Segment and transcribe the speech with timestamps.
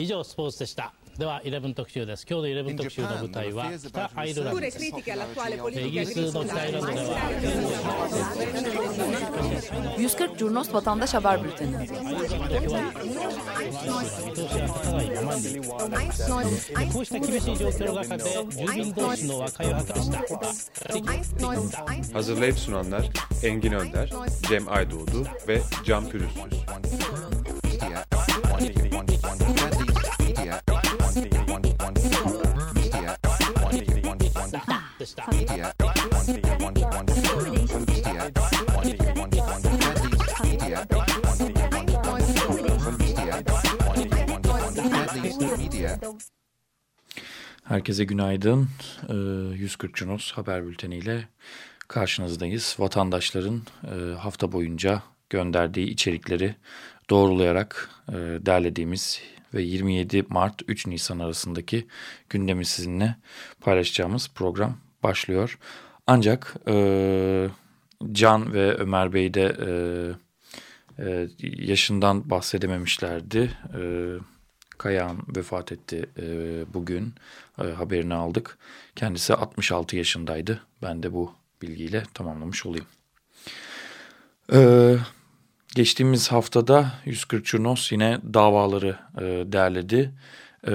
[0.00, 7.16] 以上スポーツでしたでは11特集です今日の11特集の舞台は北アイルランドですイギリスの北アイルランドでは
[9.96, 11.72] 140 Curnos Vatandaş Haber Bülteni
[16.92, 21.78] こうした厳しい状況の中で住民同士の和解を図りました
[22.12, 23.08] Hazırlayıp sunanlar
[23.42, 24.10] Engin Önder,
[24.42, 27.39] Cem Aydoğdu ve Can Pürüzsüz.
[47.63, 48.69] Herkese günaydın.
[49.09, 49.13] Ee,
[49.55, 51.27] 140 Cunos haber bülteniyle
[51.87, 52.75] karşınızdayız.
[52.79, 56.55] Vatandaşların e, hafta boyunca gönderdiği içerikleri
[57.09, 58.13] doğrulayarak e,
[58.45, 59.21] derlediğimiz
[59.53, 61.87] ve 27 Mart 3 Nisan arasındaki
[62.29, 63.15] gündemi sizinle
[63.61, 65.57] paylaşacağımız program başlıyor.
[66.07, 67.49] Ancak e,
[68.11, 69.71] Can ve Ömer Bey de e,
[71.05, 73.51] e, yaşından bahsedememişlerdi.
[73.79, 73.81] E,
[74.77, 76.25] Kayağan vefat etti e,
[76.73, 77.13] bugün
[77.61, 78.57] e, haberini aldık.
[78.95, 80.61] Kendisi 66 yaşındaydı.
[80.81, 82.85] Ben de bu bilgiyle tamamlamış olayım.
[84.53, 84.95] E,
[85.75, 89.21] geçtiğimiz haftada 140 Curnos yine davaları e,
[89.51, 90.11] derledi.
[90.67, 90.73] E,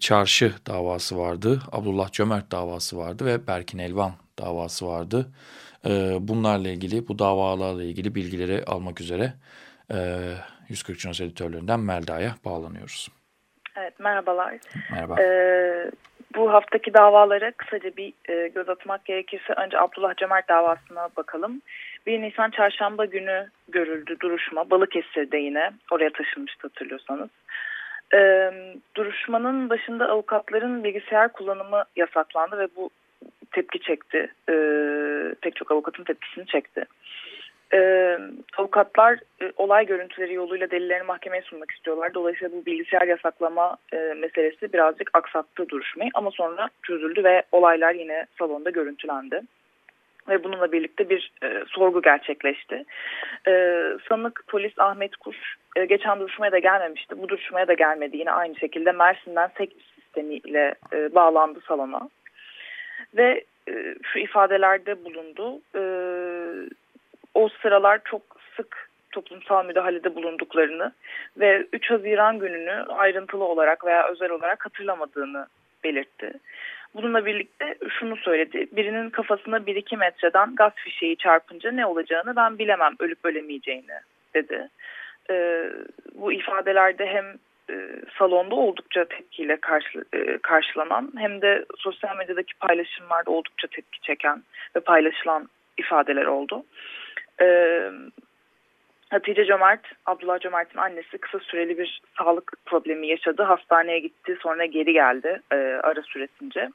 [0.00, 5.26] çarşı davası vardı, Abdullah Cömert davası vardı ve Berkin Elvan davası vardı.
[5.86, 5.90] E,
[6.20, 9.32] bunlarla ilgili, bu davalarla ilgili bilgileri almak üzere
[9.90, 9.96] e,
[10.68, 13.08] 140 Curnos editörlerinden Melda'ya bağlanıyoruz.
[13.76, 14.54] Evet, merhabalar.
[14.92, 15.22] Merhaba.
[15.22, 15.90] Ee,
[16.34, 21.62] bu haftaki davalara kısaca bir e, göz atmak gerekirse önce Abdullah Cömert davasına bakalım.
[22.06, 24.70] 1 Nisan çarşamba günü görüldü duruşma.
[24.70, 27.28] Balıkesir'de yine oraya taşınmıştı hatırlıyorsanız.
[28.14, 28.50] Ee,
[28.96, 32.90] duruşmanın başında avukatların bilgisayar kullanımı yasaklandı ve bu
[33.52, 34.32] tepki çekti.
[34.48, 36.84] Ee, pek çok avukatın tepkisini çekti.
[37.74, 38.18] Ee,
[38.56, 42.14] avukatlar e, olay görüntüleri yoluyla delillerini mahkemeye sunmak istiyorlar.
[42.14, 48.26] Dolayısıyla bu bilgisayar yasaklama e, meselesi birazcık aksattı duruşmayı ama sonra çözüldü ve olaylar yine
[48.38, 49.42] salonda görüntülendi.
[50.28, 52.84] Ve bununla birlikte bir e, sorgu gerçekleşti.
[53.48, 57.22] E, sanık polis Ahmet Kuş e, geçen duruşmaya da gelmemişti.
[57.22, 58.16] Bu duruşmaya da gelmedi.
[58.16, 62.08] Yine aynı şekilde Mersin'den SEK sistemiyle e, bağlandı salona.
[63.16, 65.60] Ve e, şu ifadelerde bulundu.
[65.74, 65.82] E,
[67.34, 68.22] o sıralar çok
[68.56, 70.92] sık toplumsal müdahalede bulunduklarını
[71.36, 75.46] ve 3 Haziran gününü ayrıntılı olarak veya özel olarak hatırlamadığını
[75.84, 76.32] belirtti.
[76.94, 78.66] Bununla birlikte şunu söyledi.
[78.72, 83.98] Birinin kafasına 1-2 metreden gaz fişeği çarpınca ne olacağını ben bilemem ölüp ölemeyeceğini
[84.34, 84.68] dedi.
[85.30, 85.70] Ee,
[86.14, 87.24] bu ifadelerde hem
[87.70, 87.74] e,
[88.18, 94.42] salonda oldukça tepkiyle karşı, e, karşılanan hem de sosyal medyadaki paylaşımlarda oldukça tepki çeken
[94.76, 96.64] ve paylaşılan ifadeler oldu.
[97.40, 97.90] Ee,
[99.08, 103.42] Hatice Cömert, Abdullah Cömert'in annesi kısa süreli bir sağlık problemi yaşadı.
[103.42, 106.68] Hastaneye gitti sonra geri geldi e, ara süresince.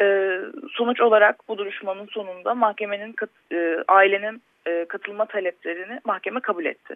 [0.00, 0.38] E,
[0.70, 6.94] sonuç olarak bu duruşmanın sonunda mahkemenin kat, e, ailenin e, katılma taleplerini mahkeme kabul etti.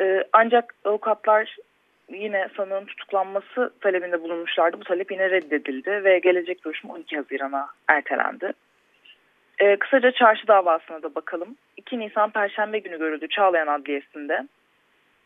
[0.00, 1.56] E, ancak avukatlar
[2.08, 4.80] yine sanığın tutuklanması talebinde bulunmuşlardı.
[4.80, 8.52] Bu talep yine reddedildi ve gelecek duruşma 12 Haziran'a ertelendi.
[9.58, 11.56] E, kısaca çarşı davasına da bakalım.
[11.76, 14.48] 2 Nisan Perşembe günü görüldü Çağlayan Adliyesi'nde.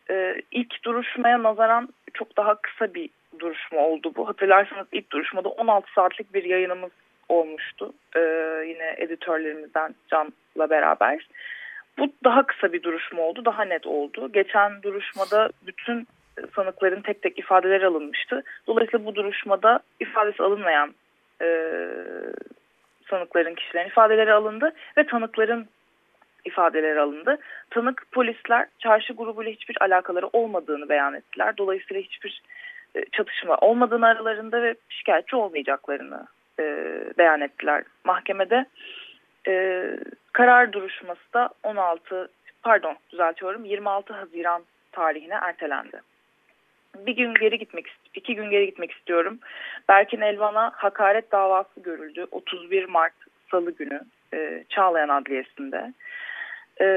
[0.09, 3.09] E, ilk duruşmaya nazaran çok daha kısa bir
[3.39, 4.27] duruşma oldu bu.
[4.27, 6.91] Hatırlarsanız ilk duruşmada 16 saatlik bir yayınımız
[7.29, 7.93] olmuştu.
[8.15, 8.19] E,
[8.67, 11.27] yine editörlerimizden Can'la beraber.
[11.97, 14.31] Bu daha kısa bir duruşma oldu, daha net oldu.
[14.33, 16.07] Geçen duruşmada bütün
[16.55, 18.43] sanıkların tek tek ifadeleri alınmıştı.
[18.67, 20.93] Dolayısıyla bu duruşmada ifadesi alınmayan
[21.41, 21.47] e,
[23.09, 25.67] sanıkların kişilerin ifadeleri alındı ve tanıkların
[26.45, 27.37] ifadeleri alındı.
[27.69, 31.57] Tanık polisler çarşı grubuyla hiçbir alakaları olmadığını beyan ettiler.
[31.57, 32.41] Dolayısıyla hiçbir
[32.95, 36.27] e, çatışma olmadığını aralarında ve şikayetçi olmayacaklarını
[36.59, 36.63] e,
[37.17, 37.83] beyan ettiler.
[38.03, 38.65] Mahkemede
[39.47, 39.85] e,
[40.33, 42.29] karar duruşması da 16
[42.63, 46.01] pardon düzeltiyorum 26 Haziran tarihine ertelendi
[47.05, 49.39] bir gün geri gitmek iki gün geri gitmek istiyorum.
[49.89, 53.13] Berkin Elvan'a hakaret davası görüldü 31 Mart
[53.51, 54.01] Salı günü
[54.33, 55.93] e, Çağlayan Adliyesi'nde.
[56.81, 56.87] E,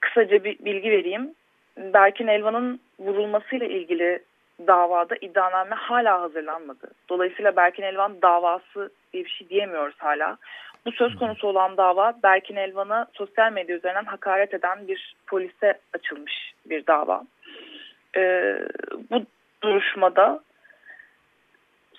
[0.00, 1.34] kısaca bir bilgi vereyim.
[1.76, 4.22] Berkin Elvan'ın vurulmasıyla ilgili
[4.66, 6.90] davada iddianame hala hazırlanmadı.
[7.08, 10.36] Dolayısıyla Berkin Elvan davası diye bir şey diyemiyoruz hala.
[10.86, 16.52] Bu söz konusu olan dava Berkin Elvan'a sosyal medya üzerinden hakaret eden bir polise açılmış
[16.66, 17.22] bir dava.
[18.16, 18.54] E,
[19.10, 19.24] bu
[19.62, 20.40] duruşmada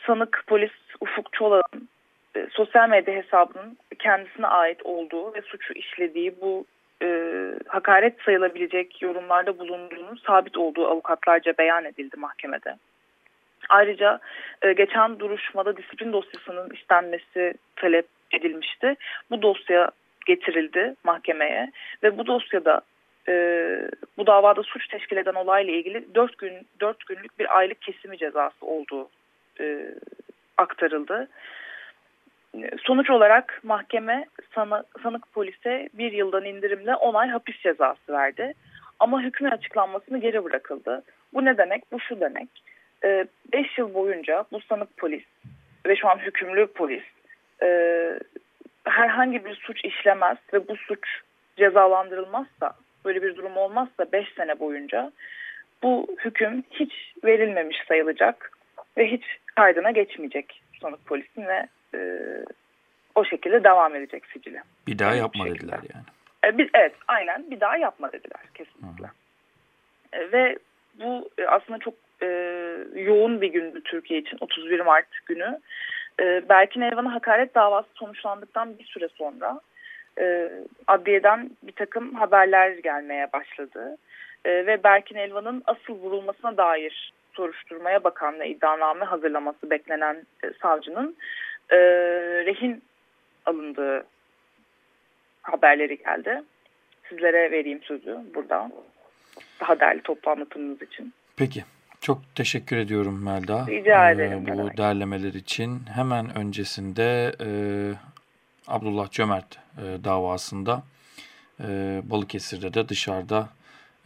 [0.07, 0.71] sanık polis
[1.01, 1.89] Ufuk Çolak'ın
[2.35, 6.65] e, sosyal medya hesabının kendisine ait olduğu ve suçu işlediği bu
[7.03, 7.07] e,
[7.67, 12.75] hakaret sayılabilecek yorumlarda bulunduğunun sabit olduğu avukatlarca beyan edildi mahkemede.
[13.69, 14.19] Ayrıca
[14.61, 18.95] e, geçen duruşmada disiplin dosyasının istenmesi talep edilmişti.
[19.31, 19.91] Bu dosya
[20.25, 21.71] getirildi mahkemeye
[22.03, 22.81] ve bu dosyada
[23.29, 23.33] e,
[24.17, 28.65] bu davada suç teşkil eden olayla ilgili 4 gün 4 günlük bir aylık kesimi cezası
[28.65, 29.09] olduğu
[29.59, 29.95] e,
[30.57, 31.27] aktarıldı.
[32.83, 34.25] Sonuç olarak mahkeme
[34.55, 38.53] sana, sanık polise bir yıldan indirimle 10 ay hapis cezası verdi.
[38.99, 41.03] Ama hükmün açıklanmasını geri bırakıldı.
[41.33, 41.91] Bu ne demek?
[41.91, 42.49] Bu şu demek.
[43.03, 45.23] 5 e, yıl boyunca bu sanık polis
[45.85, 47.03] ve şu an hükümlü polis
[47.63, 47.69] e,
[48.83, 51.21] herhangi bir suç işlemez ve bu suç
[51.57, 52.73] cezalandırılmazsa
[53.05, 55.11] böyle bir durum olmazsa 5 sene boyunca
[55.83, 56.93] bu hüküm hiç
[57.23, 58.51] verilmemiş sayılacak
[58.97, 59.23] ve hiç
[59.55, 61.99] kaydına geçmeyecek sanık polisin ve e,
[63.15, 64.61] o şekilde devam edecek sicili.
[64.87, 66.05] Bir daha yapma dediler yani.
[66.45, 69.07] E, bir, evet aynen bir daha yapma dediler kesinlikle.
[70.13, 70.57] E, ve
[70.99, 72.27] bu e, aslında çok e,
[72.95, 75.59] yoğun bir gündü Türkiye için 31 Mart günü.
[76.19, 79.61] E, Berkin Elvan'a hakaret davası sonuçlandıktan bir süre sonra
[80.19, 80.51] e,
[80.87, 83.97] adliyeden bir takım haberler gelmeye başladı.
[84.45, 91.15] E, ve Berkin Elvan'ın asıl vurulmasına dair soruşturmaya bakan ve iddianame hazırlaması beklenen e, savcının
[91.69, 91.77] e,
[92.45, 92.83] rehin
[93.45, 94.05] alındığı
[95.41, 96.43] haberleri geldi.
[97.09, 98.71] Sizlere vereyim sözü burada.
[99.59, 101.13] Daha değerli toplu anlatımınız için.
[101.37, 101.63] Peki.
[102.01, 103.65] Çok teşekkür ediyorum Melda.
[103.67, 104.45] Rica ee, ederim.
[104.47, 105.79] Ee, bu derlemeler için.
[105.95, 107.49] Hemen öncesinde e,
[108.67, 110.83] Abdullah Cömert e, davasında
[111.59, 113.49] e, Balıkesir'de de dışarıda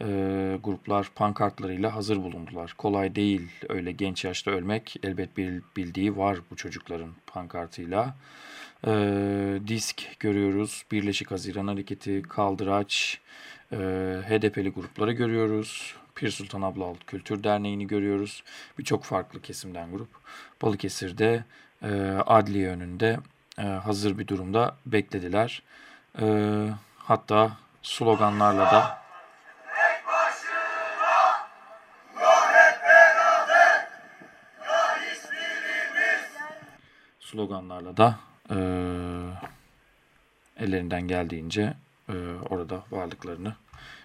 [0.00, 0.06] e,
[0.64, 2.74] gruplar pankartlarıyla hazır bulundular.
[2.78, 4.96] Kolay değil öyle genç yaşta ölmek.
[5.02, 8.16] Elbet bir bildiği var bu çocukların pankartıyla.
[8.86, 8.92] E,
[9.66, 10.84] disk görüyoruz.
[10.92, 13.20] Birleşik Haziran Hareketi, Kaldıraç,
[13.72, 13.76] e,
[14.28, 15.94] HDP'li grupları görüyoruz.
[16.14, 18.42] Pir Sultan Abla Kültür Derneği'ni görüyoruz.
[18.78, 20.08] Birçok farklı kesimden grup.
[20.62, 21.44] Balıkesir'de
[21.82, 21.88] e,
[22.26, 23.18] adliye önünde
[23.58, 25.62] e, hazır bir durumda beklediler.
[26.20, 26.26] E,
[26.98, 28.98] hatta sloganlarla da
[37.20, 38.18] sloganlarla da
[38.50, 38.56] e,
[40.56, 41.74] ellerinden geldiğince
[42.08, 42.14] e,
[42.50, 43.54] orada varlıklarını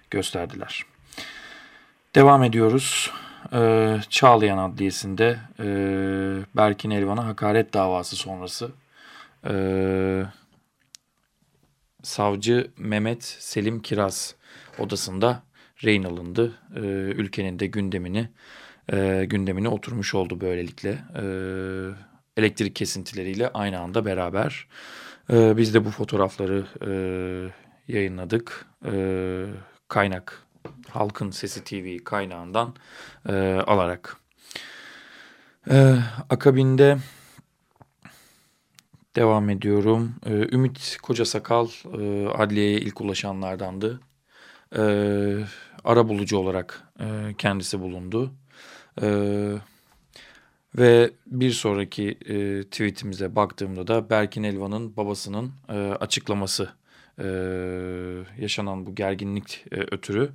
[0.10, 0.86] gösterdiler.
[2.16, 3.12] Devam ediyoruz.
[3.54, 5.66] Ee, Çağlayan Adliyesi'nde e,
[6.56, 8.72] Berkin Elvan'a hakaret davası sonrası
[9.48, 10.24] e,
[12.04, 14.36] savcı Mehmet Selim Kiraz
[14.80, 15.44] odasında
[15.84, 16.60] rehin alındı.
[16.76, 16.80] E,
[17.16, 18.30] ülkenin de gündemini
[18.94, 20.90] e, gündemine oturmuş oldu böylelikle.
[20.90, 21.24] E,
[22.38, 24.68] elektrik kesintileriyle aynı anda beraber.
[25.30, 28.66] E, biz de bu fotoğrafları e, yayınladık.
[28.86, 28.94] E,
[29.88, 30.44] kaynak
[30.90, 32.76] Halkın Sesi TV kaynağından
[33.30, 33.34] e,
[33.68, 34.18] alarak.
[35.72, 35.96] E,
[36.30, 36.98] akabinde
[39.16, 40.16] devam ediyorum.
[40.26, 41.68] E, Ümit Kocasakal
[42.00, 44.00] e, adliyeye ilk ulaşanlardandı.
[44.78, 44.82] E,
[45.84, 47.06] ara bulucu olarak e,
[47.38, 48.32] kendisi bulundu.
[49.02, 49.08] E,
[50.78, 55.52] ve bir sonraki e, tweetimize baktığımda da Berkin Elvan'ın babasının
[56.00, 56.70] açıklaması
[58.38, 60.32] yaşanan bu gerginlik ötürü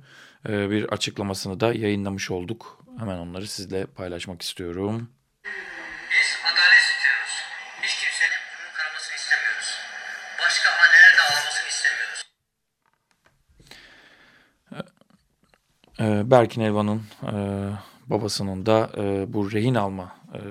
[0.47, 2.85] bir açıklamasını da yayınlamış olduk.
[2.99, 5.09] Hemen onları sizle paylaşmak istiyorum.
[16.07, 17.33] E, Berkin Elvan'ın e,
[18.07, 20.41] babasının da e, bu rehin alma e,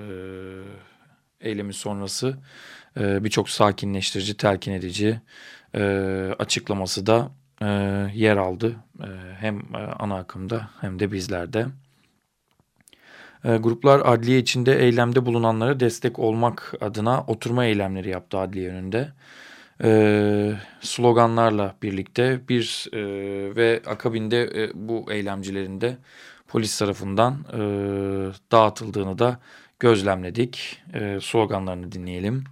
[1.41, 2.37] eylemi sonrası
[2.99, 5.21] e, birçok sakinleştirici, telkin edici
[5.75, 5.81] e,
[6.39, 7.67] açıklaması da e,
[8.13, 8.75] yer aldı.
[8.99, 9.07] E,
[9.39, 11.65] hem e, ana akımda hem de bizlerde.
[13.43, 18.99] E, gruplar adliye içinde eylemde bulunanlara destek olmak adına oturma eylemleri yaptı adliye önünde.
[18.99, 19.11] E,
[20.81, 22.99] sloganlarla birlikte bir e,
[23.55, 25.97] ve akabinde e, bu eylemcilerin de
[26.47, 27.59] polis tarafından e,
[28.51, 29.39] dağıtıldığını da
[29.79, 30.81] gözlemledik.
[30.93, 32.43] E, sloganlarını dinleyelim.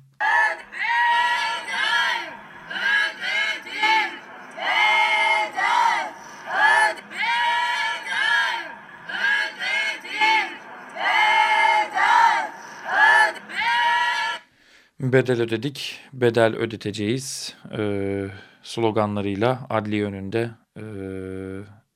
[15.13, 18.25] Bedel ödedik, bedel ödeteceğiz e,
[18.63, 20.83] sloganlarıyla adli önünde e,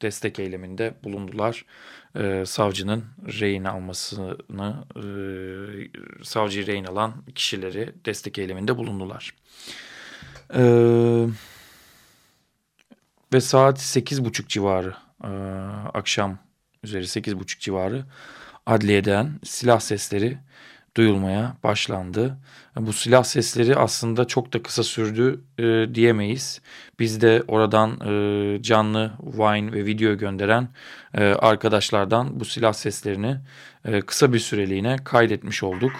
[0.02, 1.66] destek eyleminde bulundular.
[2.16, 5.04] E, savcının rehin almasını, e,
[6.24, 9.36] savcıyı rehin alan kişileri destek eyleminde bulundular.
[10.54, 10.64] E,
[13.34, 15.32] ve saat 8.30 civarı, e,
[15.94, 16.38] akşam
[16.84, 18.06] üzeri 8.30 civarı
[18.66, 20.38] adliyeden silah sesleri
[20.98, 22.38] duyulmaya başlandı.
[22.76, 26.62] Bu silah sesleri aslında çok da kısa sürdü e, diyemeyiz.
[27.00, 30.68] Biz de oradan e, canlı wine ve video gönderen
[31.14, 33.38] e, arkadaşlardan bu silah seslerini
[33.86, 35.92] e, kısa bir süreliğine kaydetmiş olduk.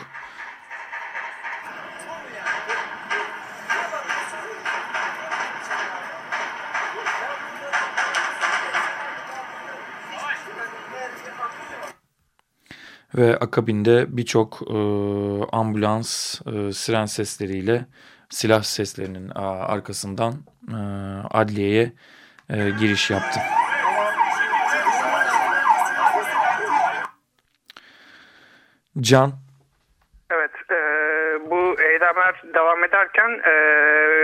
[13.18, 14.76] Ve akabinde birçok e,
[15.52, 17.86] ambulans e, siren sesleriyle
[18.30, 20.34] silah seslerinin a, arkasından
[20.70, 20.78] e,
[21.32, 21.92] adliyeye
[22.50, 23.40] e, giriş yaptı.
[29.02, 29.32] Can.
[30.32, 30.76] Evet, e,
[31.50, 33.54] bu eylemler devam ederken e,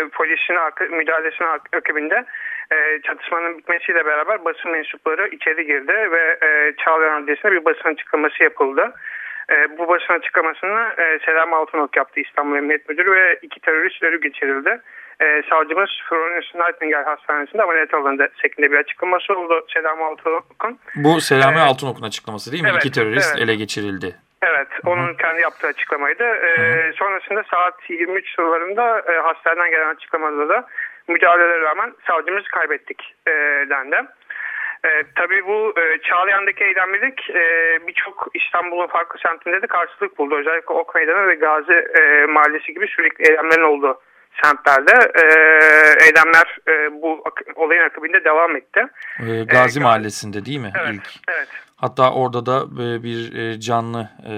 [0.10, 0.56] polisin
[0.98, 2.26] müdahalesinin akabinde
[2.72, 8.44] e, çatışmanın bitmesiyle beraber basın mensupları içeri girdi ve e, Çağlayan Adliyesi'ne bir basın açıklaması
[8.44, 8.94] yapıldı.
[9.50, 14.22] E, bu basın açıklamasını e, Selam Altınok yaptı İstanbul Emniyet Müdürü ve iki terörist ölü
[14.22, 14.82] geçirildi.
[15.22, 20.80] E, savcımız Florence Nightingale Hastanesi'nde ameliyat alındı şeklinde bir açıklaması oldu Selam Altınok'un.
[20.96, 22.70] Bu Selami e, Altınok'un açıklaması değil mi?
[22.72, 23.44] Evet, İki terörist evet.
[23.44, 24.16] ele geçirildi.
[24.42, 26.24] Evet, onun kendi yaptığı açıklamaydı.
[26.24, 30.68] Ee, sonrasında saat 23 sularında e, hastaneden gelen açıklamada da
[31.08, 33.32] müdahalelere rağmen savcımızı kaybettik e,
[33.70, 33.96] dendi.
[34.86, 37.44] E, tabii bu e, Çağlayan'daki eylemlilik e,
[37.88, 40.36] birçok İstanbul'un farklı semtinde de karşılık buldu.
[40.36, 44.00] Özellikle Ok Meydanı ve Gazi e, Mahallesi gibi sürekli eylemlerin olduğu
[44.44, 45.24] semtlerde e,
[46.06, 47.24] eylemler e, bu
[47.56, 48.88] olayın akabinde devam etti.
[49.20, 50.72] E, Gazi e, Mahallesi'nde değil mi?
[50.82, 50.94] Evet.
[50.94, 51.08] İlk.
[51.38, 51.48] evet.
[51.76, 54.34] Hatta orada da e, bir e, canlı e,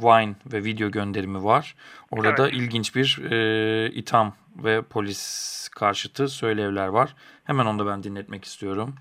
[0.00, 1.74] Wine ve video gönderimi var.
[2.10, 2.38] Orada evet.
[2.38, 7.14] da ilginç bir e, itham ve polis karşıtı söylevler var.
[7.44, 8.94] Hemen onu da ben dinletmek istiyorum.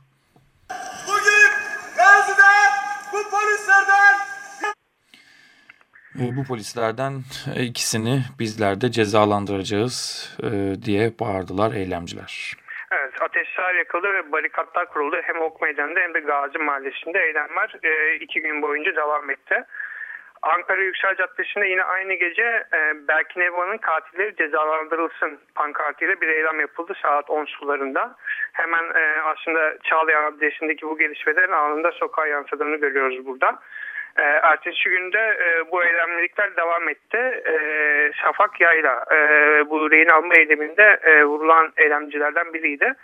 [1.07, 1.51] Bugün
[1.97, 2.53] Gazi'de
[3.13, 4.15] bu polislerden
[6.19, 7.13] e, bu polislerden
[7.55, 12.53] ikisini bizler de cezalandıracağız e, diye bağırdılar eylemciler.
[12.91, 15.15] Evet, ateşler yakıldı ve barikatlar kuruldu.
[15.23, 19.55] Hem Ok Meydanı'nda hem de Gazi Mahallesi'nde eylemler e, iki gün boyunca devam etti.
[20.45, 26.93] Ankara Yüksel Caddesi'nde yine aynı gece e, Berkin Eva'nın katilleri cezalandırılsın pankartıyla bir eylem yapıldı
[27.01, 28.15] saat 10 sularında.
[28.53, 33.59] Hemen e, aslında Çağlayan Adliyesi'ndeki bu gelişmelerin anında sokağa yansıdığını görüyoruz burada.
[34.17, 37.17] E, ertesi günde e, bu eylemlilikler devam etti.
[37.45, 37.55] E,
[38.21, 39.17] Şafak Yayla e,
[39.69, 42.95] bu rehin alma eyleminde e, vurulan eylemcilerden biriydi.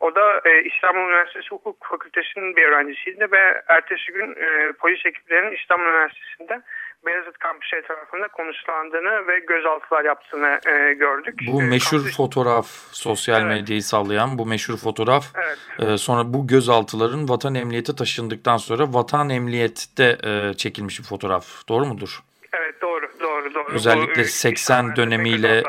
[0.00, 5.56] O da e, İstanbul Üniversitesi Hukuk Fakültesi'nin bir öğrencisiydi ve ertesi gün e, polis ekiplerinin
[5.56, 6.62] İstanbul Üniversitesi'nde
[7.06, 11.40] Beyazıt kampüsü tarafında konuşlandığını ve gözaltılar yaptığını e, gördük.
[11.52, 12.16] Bu e, meşhur kampüs...
[12.16, 13.60] fotoğraf, sosyal evet.
[13.60, 15.24] medyayı sallayan bu meşhur fotoğraf.
[15.36, 15.90] Evet.
[15.90, 21.68] E, sonra bu gözaltıların vatan emniyete taşındıktan sonra vatan emniyette e, çekilmiş bir fotoğraf.
[21.68, 22.22] Doğru mudur?
[22.52, 23.74] Evet doğru doğru doğru.
[23.74, 25.62] Özellikle bu, 80 dönemiyle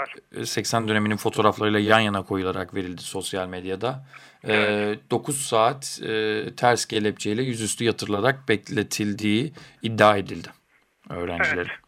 [0.43, 4.03] 80 döneminin fotoğraflarıyla yan yana koyularak verildi sosyal medyada.
[4.43, 4.97] Evet.
[5.07, 10.56] E, 9 saat e, ters kelepçeyle yüzüstü yatırılarak bekletildiği iddia edildi
[11.09, 11.59] öğrencileri.
[11.59, 11.87] Evet.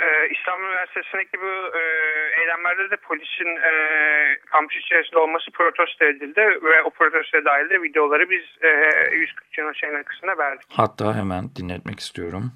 [0.00, 1.82] Ee, İstanbul Üniversitesi'ndeki bu e,
[2.40, 3.72] eylemlerde de polisin e,
[4.46, 8.68] kampüs içerisinde olması protesto edildi ve o protestoya dair de videoları biz e,
[9.16, 10.66] 140 Cino şeyin kısmına verdik.
[10.70, 12.52] Hatta hemen dinletmek istiyorum.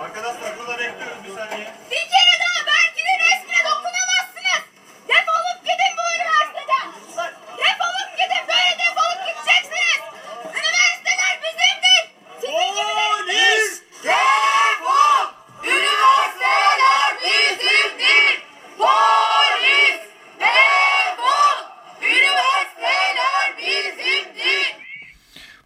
[0.00, 0.47] Arkadaşlar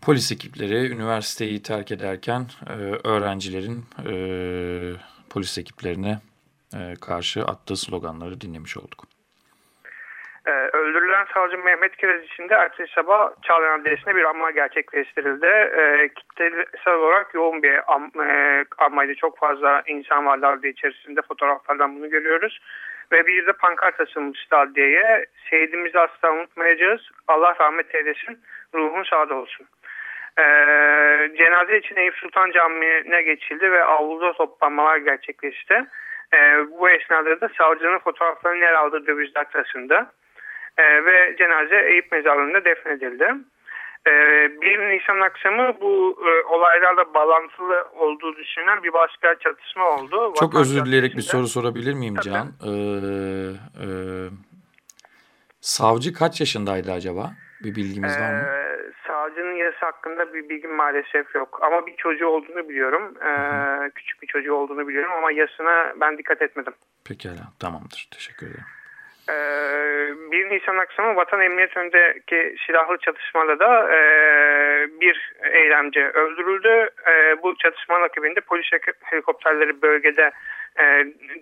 [0.03, 2.73] Polis ekipleri üniversiteyi terk ederken e,
[3.09, 4.15] öğrencilerin e,
[5.31, 6.19] polis ekiplerine
[6.75, 9.05] e, karşı attığı sloganları dinlemiş olduk.
[10.73, 15.47] Öldürülen savcı Mehmet Kiraz için de ertesi sabah Çağlayan Adliyesi'nde bir anma gerçekleştirildi.
[15.47, 19.15] Ee, kitlesel olarak yoğun bir am, e, anmaydı.
[19.15, 21.23] Çok fazla insan vardı adliye içerisinde.
[21.23, 22.61] Fotoğraflardan bunu görüyoruz.
[23.13, 25.27] Ve bir de pankart asılmıştı adliyeye.
[25.51, 27.01] Şehidimizi asla unutmayacağız.
[27.29, 28.41] Allah rahmet eylesin.
[28.75, 29.67] Ruhun sağda olsun.
[30.39, 30.45] E,
[31.39, 35.75] cenaze için Eyüp Sultan Camii'ne geçildi ve avluda toplanmalar gerçekleşti.
[36.35, 36.39] E,
[36.79, 40.07] bu esnada da savcının fotoğraflarının yer aldığı dövizler taşındı.
[40.79, 43.35] e, ve cenaze Eyüp Mezarlığı'nda defnedildi.
[44.07, 44.11] E,
[44.63, 50.33] 1 Nisan akşamı bu e, olaylarla bağlantılı olduğu düşünülen bir başka çatışma oldu.
[50.39, 52.25] Çok Vatan özür dileyerek bir soru sorabilir miyim Tabii.
[52.25, 52.47] Can?
[52.47, 52.71] Ee,
[53.85, 53.89] e,
[55.61, 57.33] savcı kaç yaşındaydı acaba?
[57.65, 58.43] Bir bilgimiz var mı?
[58.49, 61.59] Ee, savcının yarısı hakkında bir bilgim maalesef yok.
[61.63, 63.15] Ama bir çocuğu olduğunu biliyorum.
[63.23, 66.73] Ee, küçük bir çocuğu olduğunu biliyorum ama yaşına ben dikkat etmedim.
[67.05, 68.09] Pekala tamamdır.
[68.11, 68.65] Teşekkür ederim.
[69.29, 69.33] Ee,
[70.33, 73.99] 1 Nisan akşamı Vatan Emniyet önündeki silahlı çatışmada da e,
[75.01, 76.91] bir eylemci öldürüldü.
[77.07, 78.67] E, bu çatışmanın akabinde polis
[79.03, 80.31] helikopterleri bölgede
[80.79, 80.85] e,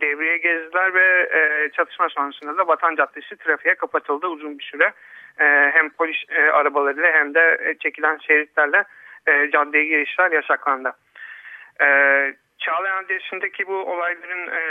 [0.01, 4.93] devreye gezdiler ve e, çatışma sonrasında da Vatan Caddesi trafiğe kapatıldı uzun bir süre.
[5.39, 8.85] E, hem polis e, arabalarıyla hem de e, çekilen şeritlerle
[9.27, 10.93] e, caddeye girişler yasaklandı.
[11.81, 11.87] E,
[12.61, 14.62] Çağlayan Adresi'ndeki bu olayların e,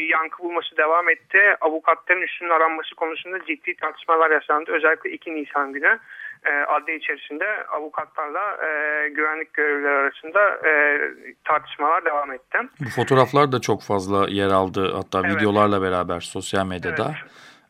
[0.00, 1.38] yankı bulması devam etti.
[1.60, 4.70] Avukatların üstünün aranması konusunda ciddi tartışmalar yaşandı.
[4.72, 5.98] Özellikle 2 Nisan günü
[6.46, 11.00] e, adli içerisinde avukatlarla e, güvenlik görevlileri arasında e,
[11.44, 12.58] tartışmalar devam etti.
[12.80, 15.36] Bu fotoğraflar da çok fazla yer aldı hatta evet.
[15.36, 17.14] videolarla beraber sosyal medyada.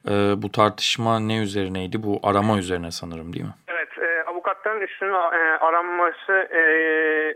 [0.06, 0.38] Evet.
[0.38, 2.02] E, bu tartışma ne üzerineydi?
[2.02, 3.54] Bu arama üzerine sanırım değil mi?
[5.02, 6.60] Evet, e, aranması, e,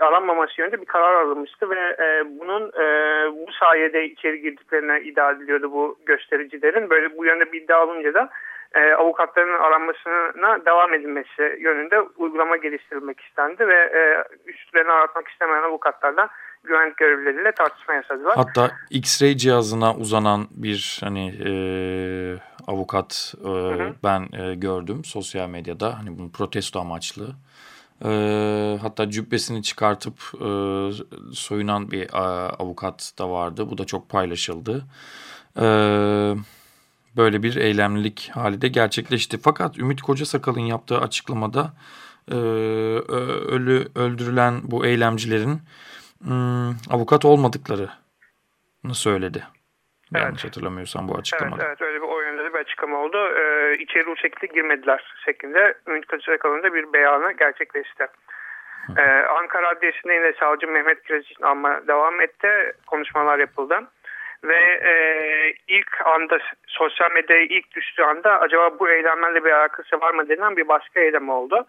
[0.00, 2.72] aranmaması yönünde bir karar alınmıştı ve e, bunun
[3.46, 6.90] bu sayede içeri girdiklerine iddia ediliyordu bu göstericilerin.
[6.90, 8.30] Böyle bu yönde bir iddia alınca da
[8.74, 16.28] e, avukatların aranmasına devam edilmesi yönünde uygulama geliştirilmek istendi ve e, üstlerini aratmak istemeyen avukatlardan
[16.64, 18.34] güvenlik görevlileriyle tartışma yaşadılar.
[18.36, 21.50] Hatta X-ray cihazına uzanan bir hani e,
[22.66, 23.94] avukat e, hı hı.
[24.04, 27.30] ben e, gördüm sosyal medyada hani bunu protesto amaçlı.
[28.04, 30.48] E, hatta cübbesini çıkartıp e,
[31.34, 33.70] soyunan bir e, avukat da vardı.
[33.70, 34.84] Bu da çok paylaşıldı.
[35.56, 36.38] Evet
[37.16, 39.38] böyle bir eylemlilik hali de gerçekleşti.
[39.38, 41.72] Fakat Ümit Kocasakal'ın yaptığı açıklamada
[42.30, 45.60] e, ölü öldürülen bu eylemcilerin
[46.22, 47.90] hmm, avukat olmadıklarını
[48.92, 49.44] söyledi.
[50.14, 50.24] Evet.
[50.24, 51.64] Yanlış hatırlamıyorsam bu açıklamada.
[51.64, 52.08] Evet, evet öyle bir
[52.62, 53.18] açıklama oldu.
[53.38, 58.06] Ee, içeri bu şekilde girmediler şeklinde Ümit Kocasakal'ın da bir beyanı gerçekleşti.
[58.98, 59.02] Ee,
[59.38, 62.48] Ankara Adliyesi'nde yine savcı Mehmet Kireç ama devam etti.
[62.86, 63.80] Konuşmalar yapıldı.
[64.44, 64.94] Ve e,
[65.68, 70.56] ilk anda sosyal medyaya ilk düştüğü anda acaba bu eylemlerle bir alakası var mı denen
[70.56, 71.66] bir başka eylem oldu.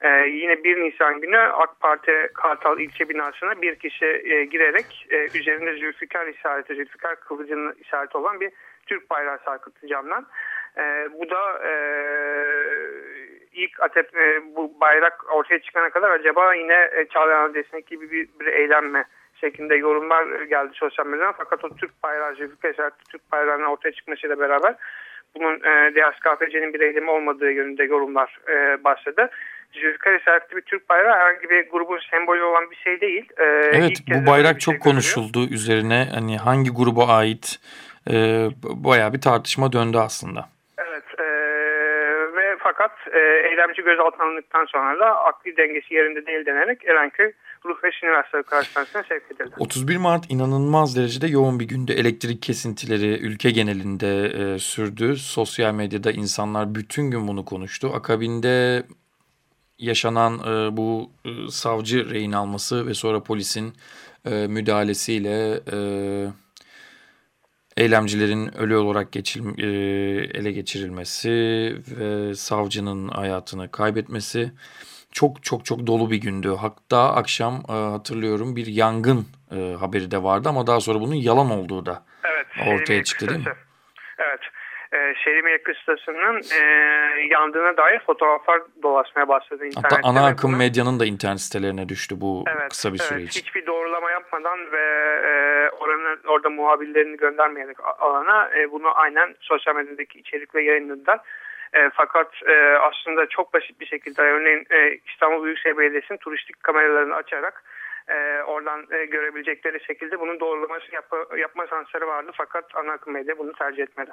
[0.00, 5.38] Ee, yine 1 Nisan günü AK Parti Kartal ilçe binasına bir kişi e, girerek e,
[5.38, 8.50] üzerinde Zülfikar işareti, Zülfikar kılıcının işareti olan bir
[8.86, 10.26] Türk bayrağı sarkıttı camdan.
[10.78, 11.72] E, bu da e,
[13.52, 18.28] ilk atep, e, bu bayrak ortaya çıkana kadar acaba yine e, Çağlayan Adresi'ndeki gibi bir,
[18.40, 19.04] bir eylem mi
[19.40, 21.34] şeklinde yorumlar geldi sosyal medyadan.
[21.38, 24.74] Fakat o Türk bayrağı, Zülfikar Türk bayrağının ortaya çıkmasıyla beraber
[25.34, 29.30] bunun e, DSKPC'nin bir eylemi olmadığı yönünde yorumlar e, başladı.
[29.72, 33.28] Zülfikar işaretli bir Türk bayrağı herhangi bir grubun sembolü olan bir şey değil.
[33.36, 37.60] E, evet bu bayrak çok şey konuşuldu üzerine hani hangi gruba ait
[38.10, 40.48] e, bayağı bir tartışma döndü aslında.
[40.78, 41.24] Evet e,
[42.36, 47.32] ve fakat e, eylemci gözaltına alındıktan sonra da akli dengesi yerinde değil denerek Erenköy
[47.64, 49.54] Ruh ve Sinir Hastalığı Hastanesi'ne sevk edildi.
[49.58, 55.16] 31 Mart inanılmaz derecede yoğun bir günde elektrik kesintileri ülke genelinde e, sürdü.
[55.16, 57.92] Sosyal medyada insanlar bütün gün bunu konuştu.
[57.94, 58.82] Akabinde
[59.78, 63.74] yaşanan e, bu e, savcı rehin alması ve sonra polisin
[64.24, 65.78] e, müdahalesiyle e,
[67.76, 71.28] eylemcilerin ölü olarak geçir, e, ele geçirilmesi
[71.88, 74.52] ve savcının hayatını kaybetmesi
[75.12, 76.54] çok çok çok dolu bir gündü.
[76.58, 81.50] Hatta akşam e, hatırlıyorum bir yangın e, haberi de vardı ama daha sonra bunun yalan
[81.50, 83.46] olduğu da evet, ortaya çıktı değil mi?
[84.92, 86.62] E, Şerimiye kıstasının e,
[87.30, 89.96] yandığına dair fotoğraflar dolaşmaya başladı internette.
[89.96, 90.58] Hatta ana akım bunu.
[90.58, 93.40] medyanın da internet sitelerine düştü bu evet, kısa bir süre evet, için.
[93.40, 94.84] Hiçbir doğrulama yapmadan ve
[95.24, 95.32] e,
[95.70, 101.20] oranın, orada muhabirlerini göndermeyerek alana e, bunu aynen sosyal medyadaki içerikle yayınladılar.
[101.72, 107.14] E, fakat e, aslında çok basit bir şekilde örneğin e, İstanbul Büyükşehir Belediyesi'nin turistik kameralarını
[107.14, 107.64] açarak
[108.08, 112.30] e, oradan e, görebilecekleri şekilde bunun doğrulaması yap yapma şansları vardı.
[112.34, 114.10] Fakat ana akım medya bunu tercih etmedi.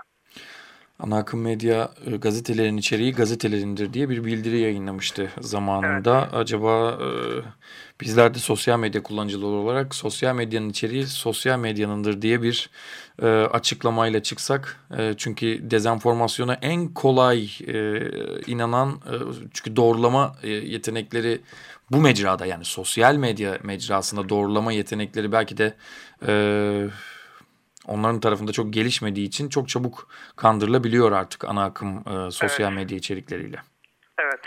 [1.00, 6.22] Ana akım medya e, gazetelerin içeriği gazetelerindir diye bir bildiri yayınlamıştı zamanında.
[6.24, 6.34] Evet.
[6.34, 7.08] Acaba e,
[8.02, 12.70] bizler de sosyal medya kullanıcıları olarak sosyal medyanın içeriği sosyal medyanındır diye bir
[13.22, 14.80] e, açıklamayla çıksak.
[14.98, 18.02] E, çünkü dezenformasyona en kolay e,
[18.48, 19.16] inanan e,
[19.54, 21.42] çünkü doğrulama e, yetenekleri
[21.92, 25.74] bu mecrada yani sosyal medya mecrasında doğrulama yetenekleri belki de...
[26.28, 26.88] E,
[27.88, 32.84] onların tarafında çok gelişmediği için çok çabuk kandırılabiliyor artık ana akım e, sosyal evet.
[32.84, 33.58] medya içerikleriyle.
[34.20, 34.40] Evet.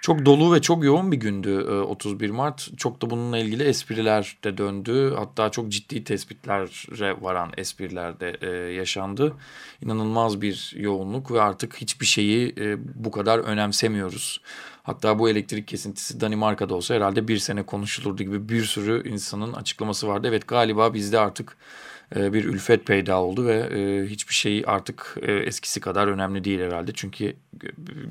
[0.00, 2.78] Çok dolu ve çok yoğun bir gündü 31 Mart.
[2.78, 5.14] Çok da bununla ilgili espriler de döndü.
[5.16, 9.34] Hatta çok ciddi tespitlere varan espriler de yaşandı.
[9.82, 12.54] İnanılmaz bir yoğunluk ve artık hiçbir şeyi
[12.94, 14.40] bu kadar önemsemiyoruz.
[14.82, 20.08] Hatta bu elektrik kesintisi Danimarka'da olsa herhalde bir sene konuşulurdu gibi bir sürü insanın açıklaması
[20.08, 20.28] vardı.
[20.28, 25.32] Evet galiba bizde artık e, bir ülfet peyda oldu ve e, hiçbir şey artık e,
[25.32, 26.92] eskisi kadar önemli değil herhalde.
[26.92, 27.32] Çünkü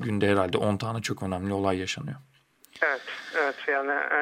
[0.04, 2.16] günde herhalde 10 tane çok önemli olay yaşanıyor.
[2.82, 3.02] Evet,
[3.42, 4.18] evet yani e,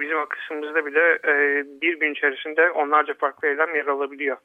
[0.00, 4.36] bizim akışımızda bile e, bir gün içerisinde onlarca farklı eylem yer alabiliyor.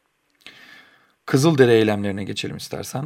[1.25, 3.03] Kızıldere eylemlerine geçelim istersen.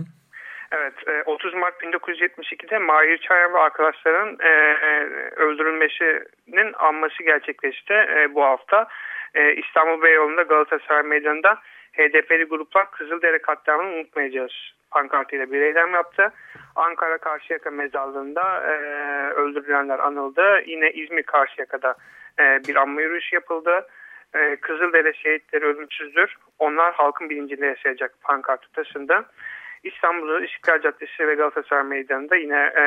[0.72, 0.94] Evet,
[1.26, 4.38] 30 Mart 1972'de Mahir Çayan ve arkadaşların
[5.36, 7.94] öldürülmesinin anması gerçekleşti
[8.36, 8.88] bu hafta.
[9.36, 11.60] İstanbul Beyoğlu'nda Galatasaray Meydanı'nda
[11.94, 14.52] HDP'li gruplar Kızıldere katliamını unutmayacağız
[14.92, 16.34] pankartıyla bir eylem yaptı.
[16.76, 18.74] Ankara Karşıyaka mezarlığında e,
[19.34, 20.62] öldürülenler anıldı.
[20.66, 21.96] Yine İzmir Karşıyaka'da
[22.40, 23.88] e, bir anma yürüyüşü yapıldı.
[24.36, 26.38] E, Kızıldere şehitleri ölümsüzdür.
[26.60, 29.26] Onlar halkın bilincinde yaşayacak pankartı taşındı.
[29.84, 32.86] İstanbul'da İstiklal Caddesi ve Galatasaray Meydanı'nda yine e,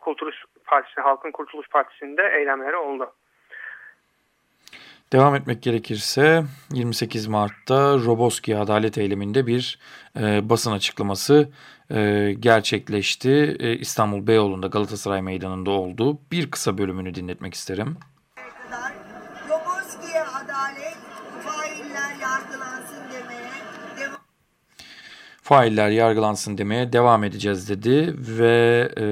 [0.00, 3.12] Kurtuluş Partisi, Halkın Kurtuluş Partisi'nde eylemleri oldu.
[5.12, 9.78] Devam etmek gerekirse 28 Mart'ta Roboski Adalet Eyleminde bir
[10.20, 11.50] e, basın açıklaması
[11.90, 13.56] e, gerçekleşti.
[13.60, 17.96] E, İstanbul Beyoğlu'nda Galatasaray Meydanı'nda olduğu bir kısa bölümünü dinletmek isterim.
[19.48, 20.96] Roboski'ye adalet,
[21.44, 23.50] failler yargılansın demeye
[23.98, 24.20] devam
[25.42, 29.04] failler yargılansın demeye devam edeceğiz dedi ve e,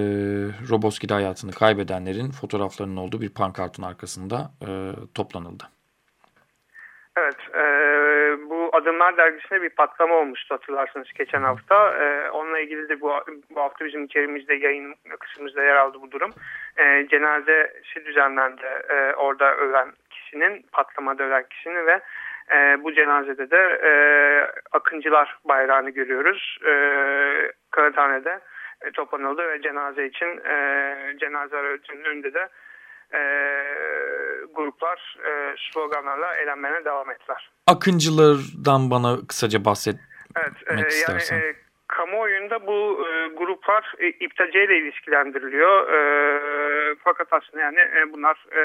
[0.69, 5.65] Roboski'de hayatını kaybedenlerin fotoğraflarının olduğu bir pankartın arkasında e, toplanıldı.
[7.17, 7.63] Evet, e,
[8.51, 11.95] bu Adımlar Dergisi'nde bir patlama olmuştu hatırlarsınız geçen hafta.
[11.95, 13.13] E, onunla ilgili de bu,
[13.51, 16.31] bu hafta bizim içerimizde yayın kısmımızda yer aldı bu durum.
[16.77, 22.01] E, cenazesi düzenlendi e, orada ölen kişinin, patlamada ölen kişinin ve
[22.53, 23.93] e, bu cenazede de e,
[24.73, 26.59] Akıncılar bayrağını görüyoruz.
[26.67, 26.73] E,
[27.71, 28.41] Kağıthane'de
[28.83, 32.49] e, toplanıldı ve cenaze için e, cenaze aracının önünde de
[33.13, 33.21] e,
[34.55, 37.51] gruplar e, sloganlarla eğlenmene devam ettiler.
[37.67, 40.05] Akıncılardan bana kısaca bahsetmek
[40.69, 41.37] evet, e, istersen.
[41.37, 41.55] Yani, e,
[41.89, 45.93] kamuoyunda bu e, gruplar e, İptace ile ilişkilendiriliyor.
[45.93, 46.01] E,
[47.05, 48.63] fakat aslında yani e, bunlar e,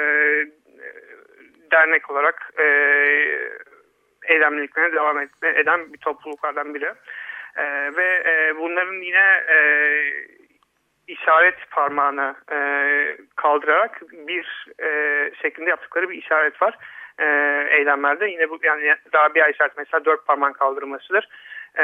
[1.72, 2.66] dernek olarak e,
[4.24, 6.94] eylemliliklerine devam eden bir topluluklardan biri.
[7.56, 7.64] E,
[7.96, 9.58] ve e, bunların yine e,
[11.08, 12.58] işaret parmağını e,
[13.36, 16.78] kaldırarak bir e, şeklinde yaptıkları bir işaret var
[17.20, 17.26] e,
[17.78, 18.30] eylemlerde.
[18.30, 21.30] Yine bu yani daha bir işaret mesela dört parmağın kaldırmasıdır.
[21.78, 21.84] E,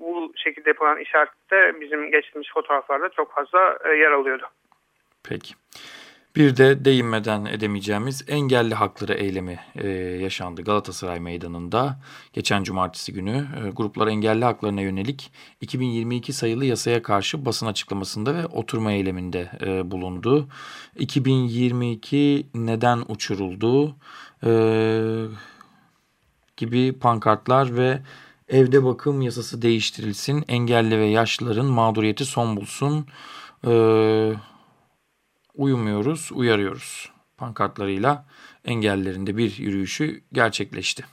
[0.00, 4.48] bu şekilde yapılan işarette bizim geçtiğimiz fotoğraflarda çok fazla e, yer alıyordu.
[5.28, 5.54] Peki.
[6.36, 9.88] Bir de değinmeden edemeyeceğimiz engelli hakları eylemi e,
[10.22, 12.00] yaşandı Galatasaray Meydanı'nda.
[12.32, 18.46] Geçen cumartesi günü e, gruplar engelli haklarına yönelik 2022 sayılı yasaya karşı basın açıklamasında ve
[18.46, 20.48] oturma eyleminde e, bulundu.
[20.98, 23.96] 2022 neden uçuruldu
[24.44, 24.52] e,
[26.56, 28.02] gibi pankartlar ve
[28.48, 33.06] evde bakım yasası değiştirilsin, engelli ve yaşlıların mağduriyeti son bulsun...
[33.66, 34.32] E,
[35.58, 38.26] uyumuyoruz, uyarıyoruz pankartlarıyla
[38.64, 41.04] engellerinde bir yürüyüşü gerçekleşti.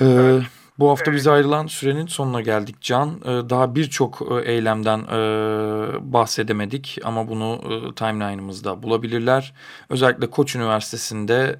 [0.00, 0.40] Ee.
[0.78, 3.20] Bu hafta bize ayrılan sürenin sonuna geldik Can.
[3.24, 9.52] Ee, daha birçok e, eylemden e, bahsedemedik ama bunu e, timeline'ımızda bulabilirler.
[9.88, 11.56] Özellikle Koç Üniversitesi'nde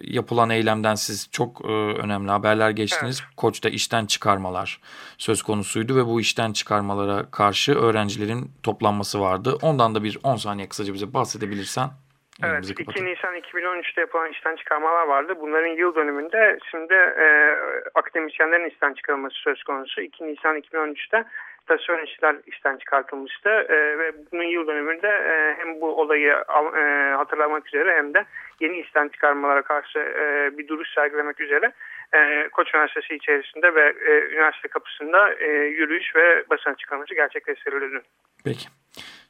[0.00, 3.20] yapılan eylemden siz çok önemli haberler geçtiniz.
[3.20, 3.36] Evet.
[3.36, 4.80] Koç'ta işten çıkarmalar
[5.18, 9.58] söz konusuydu ve bu işten çıkarmalara karşı öğrencilerin toplanması vardı.
[9.62, 11.90] Ondan da bir 10 saniye kısaca bize bahsedebilirsen.
[12.42, 15.36] Evet, 2 Nisan 2013'te yapılan işten çıkarmalar vardı.
[15.40, 17.56] Bunların yıl dönümünde şimdi e,
[17.94, 20.00] akademisyenlerin işten çıkarılması söz konusu.
[20.00, 21.24] 2 Nisan 2013'te
[21.62, 26.32] stasyon işçiler işten çıkartılmıştı e, ve bunun yıl dönümünde e, hem bu olayı
[26.76, 28.24] e, hatırlamak üzere hem de
[28.60, 31.72] yeni işten çıkarmalara karşı e, bir duruş sergilemek üzere
[32.12, 38.02] e, Koç Üniversitesi içerisinde ve e, üniversite kapısında e, yürüyüş ve basın açıklaması gerçekleştirildi.
[38.44, 38.68] Peki.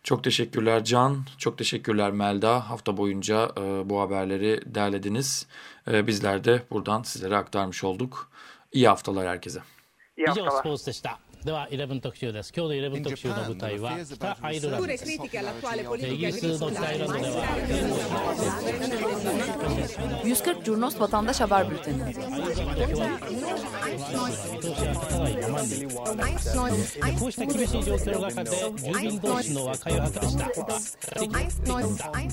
[0.03, 2.71] Çok teşekkürler Can, çok teşekkürler Melda.
[2.71, 5.47] Hafta boyunca e, bu haberleri derlediniz.
[5.91, 8.31] E, bizler de buradan sizlere aktarmış olduk.
[8.73, 9.61] İyi haftalar herkese.
[10.17, 11.28] İyi haftalar.
[20.25, 22.03] Yüksek Curnos Vatandaş Haber Bülteni.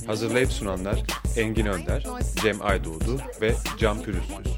[0.07, 0.99] Hazırlayıp sunanlar
[1.37, 2.05] Engin Önder,
[2.41, 4.57] Cem Aydoğdu ve Can Pürüzsüz.